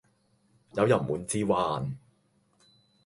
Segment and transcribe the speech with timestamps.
[0.73, 1.95] 有人滿之患